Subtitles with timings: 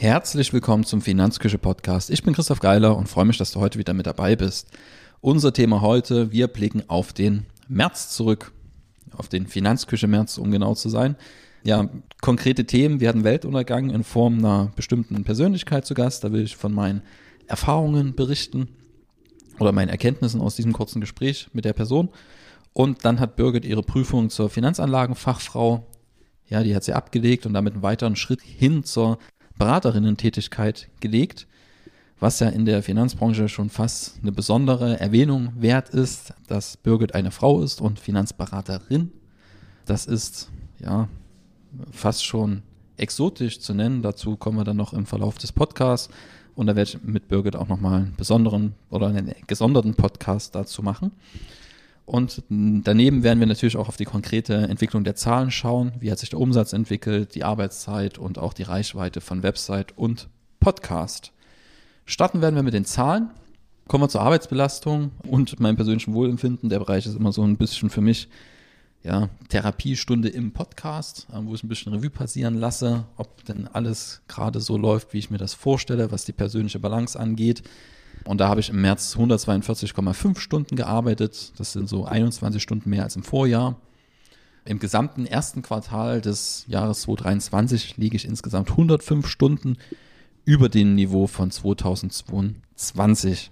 [0.00, 2.08] Herzlich willkommen zum Finanzküche Podcast.
[2.08, 4.70] Ich bin Christoph Geiler und freue mich, dass du heute wieder mit dabei bist.
[5.20, 8.50] Unser Thema heute, wir blicken auf den März zurück,
[9.12, 11.16] auf den Finanzküche März, um genau zu sein.
[11.64, 11.90] Ja,
[12.22, 16.56] konkrete Themen, wir hatten Weltuntergang in Form einer bestimmten Persönlichkeit zu Gast, da will ich
[16.56, 17.02] von meinen
[17.46, 18.68] Erfahrungen berichten
[19.58, 22.08] oder meinen Erkenntnissen aus diesem kurzen Gespräch mit der Person.
[22.72, 25.86] Und dann hat Birgit ihre Prüfung zur Finanzanlagenfachfrau,
[26.46, 29.18] ja, die hat sie abgelegt und damit einen weiteren Schritt hin zur
[29.60, 31.46] Beraterinnen-Tätigkeit gelegt,
[32.18, 37.30] was ja in der Finanzbranche schon fast eine besondere Erwähnung wert ist, dass Birgit eine
[37.30, 39.12] Frau ist und Finanzberaterin.
[39.84, 41.08] Das ist ja
[41.92, 42.62] fast schon
[42.96, 44.00] exotisch zu nennen.
[44.00, 46.08] Dazu kommen wir dann noch im Verlauf des Podcasts.
[46.54, 50.82] Und da werde ich mit Birgit auch nochmal einen besonderen oder einen gesonderten Podcast dazu
[50.82, 51.12] machen.
[52.10, 55.92] Und daneben werden wir natürlich auch auf die konkrete Entwicklung der Zahlen schauen.
[56.00, 60.28] Wie hat sich der Umsatz entwickelt, die Arbeitszeit und auch die Reichweite von Website und
[60.58, 61.32] Podcast.
[62.06, 63.30] Starten werden wir mit den Zahlen.
[63.86, 66.68] Kommen wir zur Arbeitsbelastung und meinem persönlichen Wohlempfinden.
[66.68, 68.28] Der Bereich ist immer so ein bisschen für mich
[69.02, 74.22] ja, Therapiestunde im Podcast, äh, wo ich ein bisschen Revue passieren lasse, ob denn alles
[74.28, 77.62] gerade so läuft, wie ich mir das vorstelle, was die persönliche Balance angeht.
[78.24, 81.52] Und da habe ich im März 142,5 Stunden gearbeitet.
[81.56, 83.80] Das sind so 21 Stunden mehr als im Vorjahr.
[84.66, 89.78] Im gesamten ersten Quartal des Jahres 2023 liege ich insgesamt 105 Stunden
[90.44, 93.50] über dem Niveau von 2022.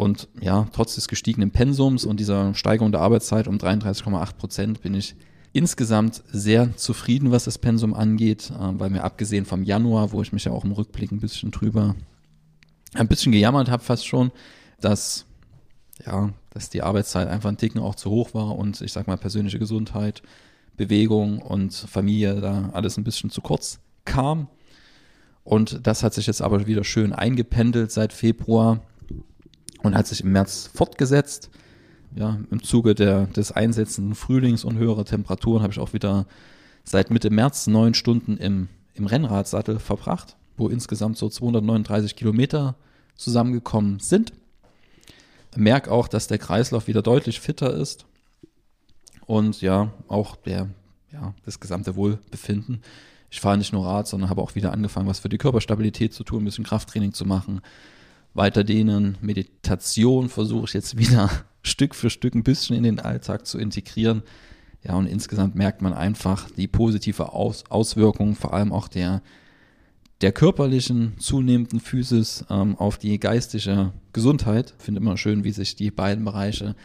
[0.00, 4.94] Und ja, trotz des gestiegenen Pensums und dieser Steigerung der Arbeitszeit um 33,8 Prozent bin
[4.94, 5.14] ich
[5.52, 10.32] insgesamt sehr zufrieden, was das Pensum angeht, äh, weil mir abgesehen vom Januar, wo ich
[10.32, 11.96] mich ja auch im Rückblick ein bisschen drüber
[12.94, 14.32] ein bisschen gejammert habe fast schon,
[14.80, 15.26] dass
[16.06, 19.18] ja, dass die Arbeitszeit einfach ein Ticken auch zu hoch war und ich sag mal
[19.18, 20.22] persönliche Gesundheit,
[20.78, 24.48] Bewegung und Familie da alles ein bisschen zu kurz kam.
[25.44, 28.80] Und das hat sich jetzt aber wieder schön eingependelt seit Februar
[29.82, 31.50] und hat sich im März fortgesetzt.
[32.14, 36.26] Ja, im Zuge der, des einsetzenden Frühlings und höherer Temperaturen habe ich auch wieder
[36.82, 42.76] seit Mitte März neun Stunden im, im Rennradsattel verbracht wo insgesamt so 239 Kilometer
[43.16, 44.32] zusammengekommen sind.
[45.56, 48.04] Merk auch, dass der Kreislauf wieder deutlich fitter ist
[49.26, 50.68] und ja, auch der,
[51.12, 52.82] ja, das gesamte Wohlbefinden.
[53.30, 56.22] Ich fahre nicht nur Rad, sondern habe auch wieder angefangen, was für die Körperstabilität zu
[56.22, 57.62] tun, ein bisschen Krafttraining zu machen,
[58.34, 61.30] weiter dehnen, Meditation versuche ich jetzt wieder
[61.62, 64.22] Stück für Stück ein bisschen in den Alltag zu integrieren.
[64.82, 69.22] Ja, und insgesamt merkt man einfach die positive Aus Auswirkung, vor allem auch der
[70.20, 74.74] der körperlichen zunehmenden Physis ähm, auf die geistige Gesundheit.
[74.78, 76.76] Ich finde immer schön, wie sich die beiden Bereiche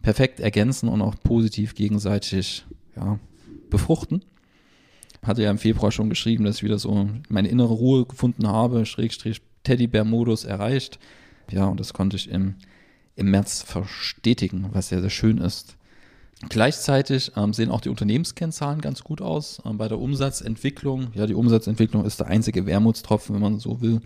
[0.00, 2.64] perfekt ergänzen und auch positiv gegenseitig
[2.96, 3.18] ja,
[3.68, 4.24] befruchten.
[5.22, 8.86] Hatte ja im Februar schon geschrieben, dass ich wieder so meine innere Ruhe gefunden habe,
[8.86, 10.98] Schrägstrich Teddybär-Modus erreicht.
[11.50, 12.56] Ja, und das konnte ich im,
[13.16, 15.76] im März verstetigen, was sehr, sehr schön ist.
[16.48, 19.60] Gleichzeitig ähm, sehen auch die Unternehmenskennzahlen ganz gut aus.
[19.64, 24.00] Ähm, bei der Umsatzentwicklung, ja, die Umsatzentwicklung ist der einzige Wermutstropfen, wenn man so will.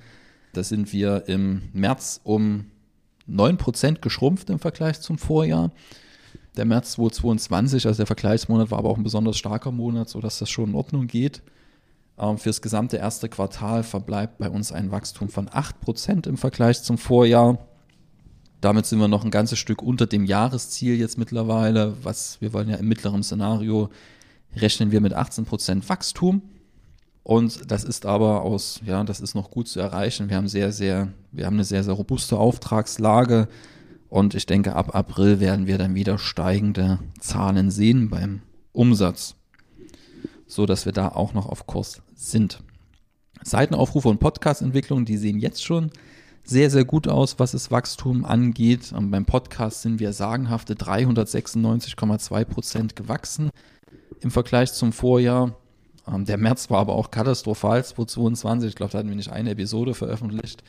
[0.55, 2.67] Da sind wir im März um
[3.29, 5.73] 9% geschrumpft im Vergleich zum Vorjahr.
[6.57, 10.51] Der März 2022, also der Vergleichsmonat, war aber auch ein besonders starker Monat, sodass das
[10.51, 11.43] schon in Ordnung geht.
[12.19, 16.99] Ähm, fürs gesamte erste Quartal verbleibt bei uns ein Wachstum von 8% im Vergleich zum
[16.99, 17.59] Vorjahr.
[18.61, 21.97] Damit sind wir noch ein ganzes Stück unter dem Jahresziel jetzt mittlerweile.
[22.03, 23.91] Was wir wollen ja im mittleren Szenario
[24.55, 26.43] rechnen wir mit 18 Prozent Wachstum.
[27.25, 30.29] Und das ist aber aus, ja, das ist noch gut zu erreichen.
[30.29, 33.49] Wir haben sehr, sehr, wir haben eine sehr, sehr robuste Auftragslage.
[34.09, 38.43] Und ich denke, ab April werden wir dann wieder steigende Zahlen sehen beim
[38.73, 39.37] Umsatz.
[40.53, 42.63] So dass wir da auch noch auf Kurs sind.
[43.43, 45.91] Seitenaufrufe und Podcast-Entwicklung, die sehen jetzt schon
[46.45, 48.93] sehr, sehr gut aus, was das Wachstum angeht.
[48.93, 53.49] Und beim Podcast sind wir sagenhafte 396,2 Prozent gewachsen
[54.21, 55.57] im Vergleich zum Vorjahr.
[56.07, 58.69] Ähm, der März war aber auch katastrophal, 2022.
[58.69, 60.63] Ich glaube, da hatten wir nicht eine Episode veröffentlicht.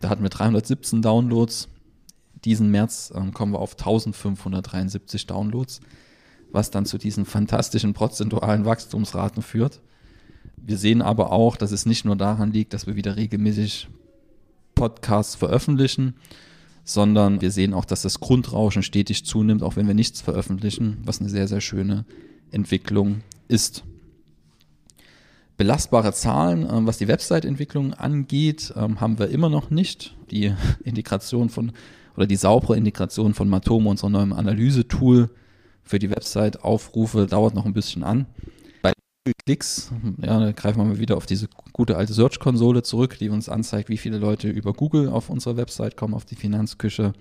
[0.00, 1.68] Da hatten wir 317 Downloads.
[2.44, 5.80] Diesen März ähm, kommen wir auf 1573 Downloads,
[6.56, 9.80] was dann zu diesen fantastischen prozentualen Wachstumsraten führt.
[10.56, 13.88] Wir sehen aber auch, dass es nicht nur daran liegt, dass wir wieder regelmäßig
[14.74, 16.14] Podcasts veröffentlichen,
[16.82, 21.20] sondern wir sehen auch, dass das Grundrauschen stetig zunimmt, auch wenn wir nichts veröffentlichen, was
[21.20, 22.04] eine sehr, sehr schöne
[22.50, 23.84] Entwicklung ist.
[25.56, 30.14] Belastbare Zahlen, ähm, was die Website-Entwicklung angeht, ähm, haben wir immer noch nicht.
[30.30, 30.52] Die
[30.84, 31.72] Integration von
[32.16, 35.30] oder die saubere Integration von Matomo, unserem neuen Analyse-Tool
[35.86, 38.26] für die Website-Aufrufe, dauert noch ein bisschen an.
[38.82, 38.92] Bei
[39.44, 39.90] Klicks.
[40.20, 43.96] Ja, greifen wir mal wieder auf diese gute alte Search-Konsole zurück, die uns anzeigt, wie
[43.96, 47.12] viele Leute über Google auf unsere Website kommen, auf die Finanzküche.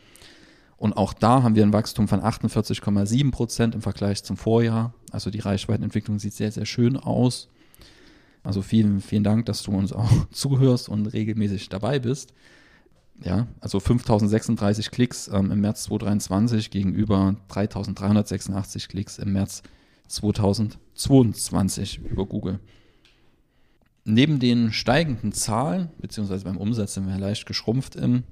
[0.78, 4.94] Und auch da haben wir ein Wachstum von 48,7 Prozent im Vergleich zum Vorjahr.
[5.12, 7.48] Also die Reichweitenentwicklung sieht sehr, sehr schön aus.
[8.44, 12.34] Also vielen, vielen Dank, dass du uns auch zuhörst und regelmäßig dabei bist.
[13.24, 19.64] Ja, also 5036 Klicks ähm, im März 2023 gegenüber 3386 Klicks im März
[20.08, 22.60] 2022 über Google.
[24.04, 28.24] Neben den steigenden Zahlen, beziehungsweise beim Umsatz sind wir leicht geschrumpft im,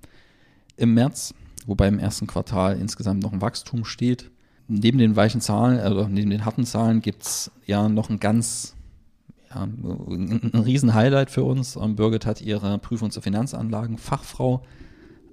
[0.77, 1.33] im März,
[1.65, 4.29] wobei im ersten Quartal insgesamt noch ein Wachstum steht.
[4.67, 8.72] Neben den weichen Zahlen, also neben den harten Zahlen, gibt es ja noch ein ganz,
[9.55, 11.75] ein, Riesen-Highlight für uns.
[11.75, 14.63] Ähm, Birgit hat ihre Prüfung zur Finanzanlagen Fachfrau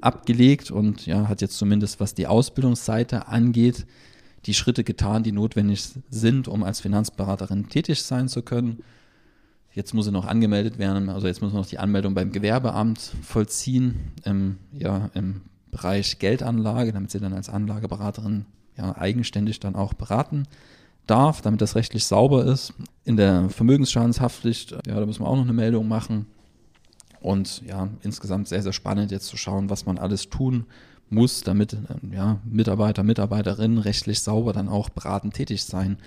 [0.01, 3.87] abgelegt und ja, hat jetzt zumindest, was die Ausbildungsseite angeht,
[4.47, 8.83] die Schritte getan, die notwendig sind, um als Finanzberaterin tätig sein zu können.
[9.73, 12.99] Jetzt muss sie noch angemeldet werden, also jetzt muss man noch die Anmeldung beim Gewerbeamt
[13.23, 18.47] vollziehen, im, ja, im Bereich Geldanlage, damit sie dann als Anlageberaterin
[18.77, 20.47] ja, eigenständig dann auch beraten
[21.07, 22.73] darf, damit das rechtlich sauber ist.
[23.11, 26.27] In der Vermögensschadenshaftpflicht, ja, da müssen wir auch noch eine Meldung machen.
[27.21, 30.65] Und ja, insgesamt sehr, sehr spannend jetzt zu schauen, was man alles tun
[31.09, 31.77] muss, damit
[32.13, 35.99] ja, Mitarbeiter, Mitarbeiterinnen rechtlich sauber dann auch beratend tätig sein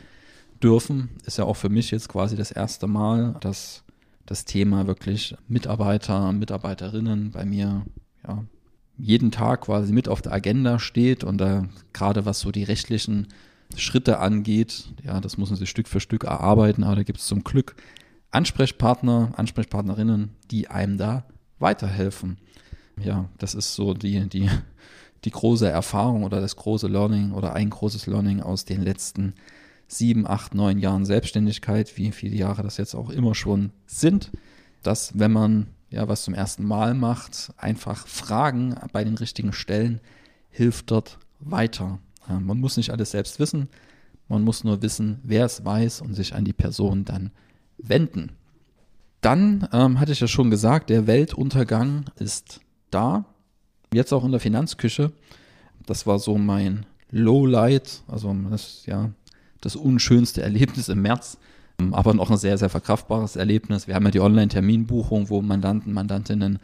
[0.64, 1.10] dürfen.
[1.26, 3.84] Ist ja auch für mich jetzt quasi das erste Mal, dass
[4.26, 7.86] das Thema wirklich Mitarbeiter, Mitarbeiterinnen bei mir
[8.26, 8.46] ja,
[8.98, 13.28] jeden Tag quasi mit auf der Agenda steht und da gerade was so die rechtlichen
[13.78, 17.26] Schritte angeht, ja, das muss man sich Stück für Stück erarbeiten, aber da gibt es
[17.26, 17.76] zum Glück
[18.32, 21.26] Ansprechpartner, Ansprechpartnerinnen, die einem da
[21.60, 22.38] weiterhelfen.
[23.02, 24.50] Ja, das ist so die, die,
[25.24, 29.34] die große Erfahrung oder das große Learning oder ein großes Learning aus den letzten
[29.88, 34.32] sieben, acht, neun Jahren Selbstständigkeit, wie viele Jahre das jetzt auch immer schon sind,
[34.82, 40.02] dass wenn man ja was zum ersten Mal macht, einfach fragen bei den richtigen Stellen
[40.50, 42.00] hilft dort weiter.
[42.28, 43.68] Man muss nicht alles selbst wissen,
[44.30, 47.32] man muss nur wissen, wer es weiß und sich an die Person dann
[47.78, 48.32] wenden.
[49.22, 52.60] Dann ähm, hatte ich ja schon gesagt, der Weltuntergang ist
[52.92, 53.26] da.
[53.94, 55.12] Jetzt auch in der Finanzküche.
[55.86, 59.12] Das war so mein Lowlight, also das, ja,
[59.62, 61.38] das unschönste Erlebnis im März,
[61.80, 63.88] ähm, aber noch ein sehr, sehr verkraftbares Erlebnis.
[63.88, 66.60] Wir haben ja die Online-Terminbuchung, wo Mandanten, Mandantinnen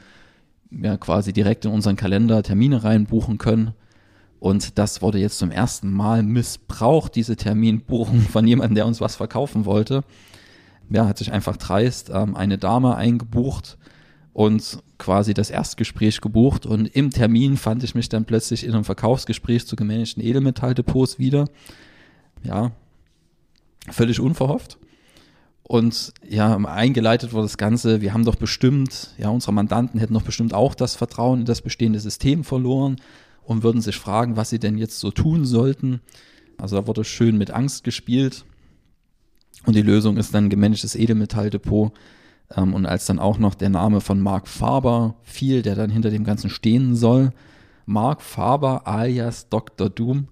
[0.72, 3.74] ja quasi direkt in unseren Kalender Termine reinbuchen können.
[4.39, 9.15] Und das wurde jetzt zum ersten Mal missbraucht, diese Terminbuchung von jemandem, der uns was
[9.15, 10.03] verkaufen wollte
[10.89, 13.77] ja, hat sich einfach dreist ähm, eine Dame eingebucht
[14.33, 18.83] und quasi das Erstgespräch gebucht und im Termin fand ich mich dann plötzlich in einem
[18.83, 21.45] Verkaufsgespräch zu gemanagten Edelmetalldepots wieder.
[22.44, 22.71] Ja,
[23.89, 24.77] völlig unverhofft.
[25.63, 30.24] Und ja, eingeleitet wurde das Ganze, wir haben doch bestimmt, ja, unsere Mandanten hätten doch
[30.24, 32.95] bestimmt auch das Vertrauen in das bestehende System verloren
[33.50, 36.01] und würden sich fragen, was sie denn jetzt so tun sollten.
[36.60, 38.46] Also da wurde schön mit Angst gespielt.
[39.66, 41.92] Und die Lösung ist dann gemanagtes Edelmetalldepot.
[42.56, 46.12] Ähm, und als dann auch noch der Name von Mark Faber fiel, der dann hinter
[46.12, 47.32] dem Ganzen stehen soll,
[47.88, 49.89] Mark Faber alias Dr.
[49.89, 50.27] Doom,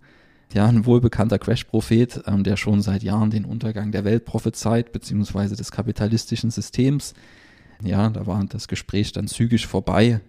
[0.53, 5.55] ja, ein wohlbekannter Crash-Prophet, ähm, der schon seit Jahren den Untergang der Welt prophezeit, beziehungsweise
[5.55, 7.15] des kapitalistischen Systems.
[7.83, 10.21] Ja, da war das Gespräch dann zügig vorbei.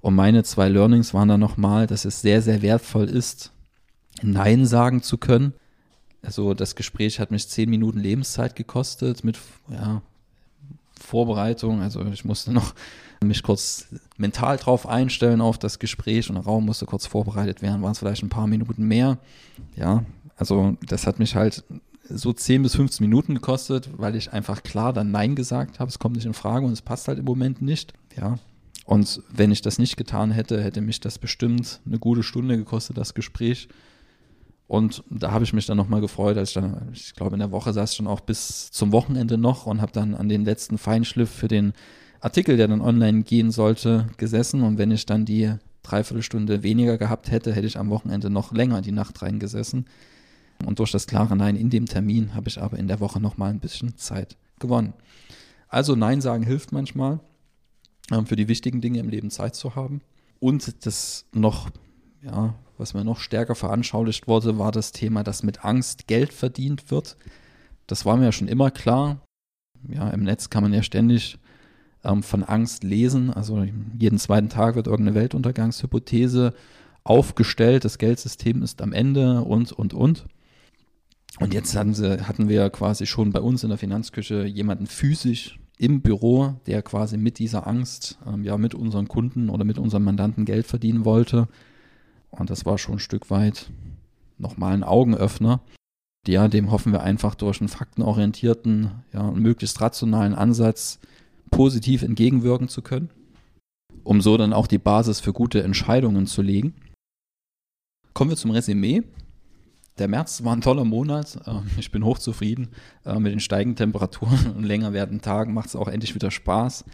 [0.00, 3.52] Und meine zwei Learnings waren dann nochmal, dass es sehr, sehr wertvoll ist,
[4.22, 5.52] Nein sagen zu können
[6.22, 9.38] also das Gespräch hat mich zehn Minuten Lebenszeit gekostet mit
[9.70, 10.02] ja,
[10.98, 11.80] Vorbereitung.
[11.80, 12.74] Also ich musste noch
[13.22, 13.86] mich kurz
[14.16, 17.98] mental drauf einstellen auf das Gespräch und der Raum musste kurz vorbereitet werden, waren es
[17.98, 19.18] vielleicht ein paar Minuten mehr.
[19.76, 20.04] Ja,
[20.36, 21.64] also das hat mich halt
[22.08, 25.88] so 10 bis 15 Minuten gekostet, weil ich einfach klar dann Nein gesagt habe.
[25.88, 27.92] Es kommt nicht in Frage und es passt halt im Moment nicht.
[28.16, 28.38] Ja.
[28.88, 32.96] Und wenn ich das nicht getan hätte, hätte mich das bestimmt eine gute Stunde gekostet,
[32.96, 33.68] das Gespräch.
[34.66, 37.50] Und da habe ich mich dann nochmal gefreut, als ich dann, ich glaube, in der
[37.50, 40.78] Woche saß ich schon auch bis zum Wochenende noch und habe dann an den letzten
[40.78, 41.74] Feinschliff für den
[42.20, 44.62] Artikel, der dann online gehen sollte, gesessen.
[44.62, 45.52] Und wenn ich dann die
[45.82, 49.84] Dreiviertelstunde weniger gehabt hätte, hätte ich am Wochenende noch länger die Nacht reingesessen.
[50.64, 53.50] Und durch das klare Nein in dem Termin habe ich aber in der Woche nochmal
[53.50, 54.94] ein bisschen Zeit gewonnen.
[55.68, 57.20] Also Nein sagen hilft manchmal,
[58.24, 60.00] für die wichtigen Dinge im Leben Zeit zu haben.
[60.40, 61.70] Und das noch
[62.22, 66.90] ja, was mir noch stärker veranschaulicht wurde, war das Thema, dass mit Angst Geld verdient
[66.90, 67.16] wird.
[67.86, 69.20] Das war mir ja schon immer klar.
[69.88, 71.38] Ja, im Netz kann man ja ständig
[72.04, 73.32] ähm, von Angst lesen.
[73.32, 73.66] Also
[73.98, 76.54] jeden zweiten Tag wird irgendeine Weltuntergangshypothese
[77.04, 77.84] aufgestellt.
[77.84, 80.26] Das Geldsystem ist am Ende und, und, und.
[81.40, 85.58] Und jetzt hatten, sie, hatten wir quasi schon bei uns in der Finanzküche jemanden physisch
[85.78, 90.02] im Büro, der quasi mit dieser Angst, ähm, ja, mit unseren Kunden oder mit unseren
[90.02, 91.48] Mandanten Geld verdienen wollte.
[92.30, 93.70] Und das war schon ein Stück weit
[94.36, 95.60] nochmal ein Augenöffner.
[96.26, 100.98] Ja, dem hoffen wir einfach durch einen faktenorientierten, ja, möglichst rationalen Ansatz
[101.50, 103.08] positiv entgegenwirken zu können,
[104.04, 106.74] um so dann auch die Basis für gute Entscheidungen zu legen.
[108.12, 109.04] Kommen wir zum Resümee.
[109.98, 111.40] Der März war ein toller Monat.
[111.46, 112.68] Ähm, ich bin hochzufrieden
[113.04, 115.54] äh, mit den steigenden Temperaturen und länger werdenden Tagen.
[115.54, 116.84] Macht es auch endlich wieder Spaß,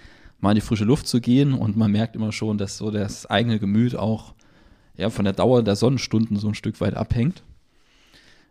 [0.41, 1.53] mal in die frische Luft zu gehen.
[1.53, 4.35] Und man merkt immer schon, dass so das eigene Gemüt auch
[4.97, 7.43] ja, von der Dauer der Sonnenstunden so ein Stück weit abhängt.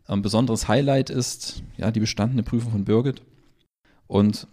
[0.06, 3.22] Ein besonderes Highlight ist ja die bestandene Prüfung von Birgit.
[4.08, 4.48] Und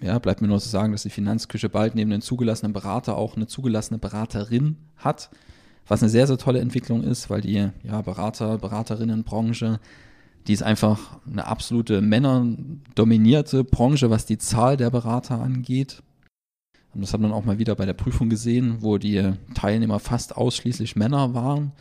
[0.00, 3.36] ja, bleibt mir nur zu sagen, dass die Finanzküche bald neben den zugelassenen Berater auch
[3.36, 5.30] eine zugelassene Beraterin hat
[5.86, 9.80] was eine sehr, sehr tolle Entwicklung ist, weil die ja, Berater, Beraterinnenbranche,
[10.46, 16.02] die ist einfach eine absolute männerdominierte Branche, was die Zahl der Berater angeht.
[16.94, 20.36] Und das hat man auch mal wieder bei der Prüfung gesehen, wo die Teilnehmer fast
[20.36, 21.72] ausschließlich Männer waren.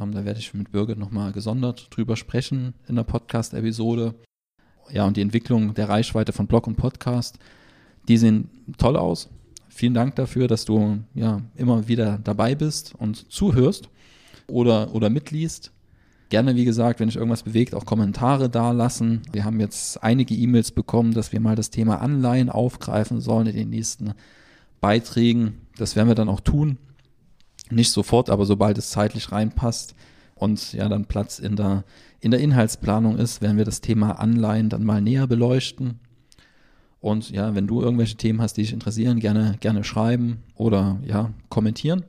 [0.00, 4.14] Ähm, da werde ich mit Birgit nochmal gesondert drüber sprechen in der Podcast-Episode.
[4.90, 7.38] Ja, und die Entwicklung der Reichweite von Blog und Podcast,
[8.08, 9.28] die sehen toll aus.
[9.78, 13.88] Vielen Dank dafür, dass du ja immer wieder dabei bist und zuhörst
[14.48, 15.70] oder, oder mitliest.
[16.30, 19.22] Gerne, wie gesagt, wenn ich irgendwas bewegt, auch Kommentare da lassen.
[19.30, 23.54] Wir haben jetzt einige E-Mails bekommen, dass wir mal das Thema Anleihen aufgreifen sollen in
[23.54, 24.14] den nächsten
[24.80, 25.60] Beiträgen.
[25.76, 26.78] Das werden wir dann auch tun.
[27.70, 29.94] Nicht sofort, aber sobald es zeitlich reinpasst
[30.34, 31.84] und ja dann Platz in der,
[32.18, 36.00] in der Inhaltsplanung ist, werden wir das Thema Anleihen dann mal näher beleuchten.
[37.00, 41.32] Und ja, wenn du irgendwelche Themen hast, die dich interessieren, gerne, gerne schreiben oder ja,
[41.48, 42.04] kommentieren.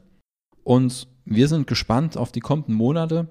[0.63, 3.27] Und wir sind gespannt auf die kommenden Monate.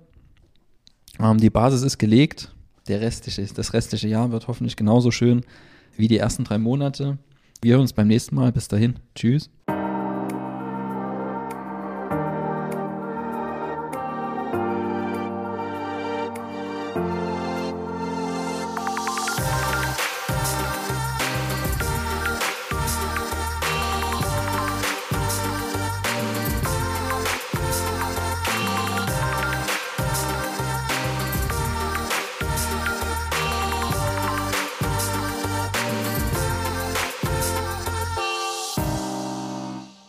[1.18, 2.54] Ähm, die Basis ist gelegt.
[2.86, 5.42] Der restliche, das restliche Jahr wird hoffentlich genauso schön
[5.96, 7.18] wie die ersten drei Monate.
[7.60, 8.52] Wir hören uns beim nächsten Mal.
[8.52, 8.94] Bis dahin.
[9.14, 9.50] Tschüss.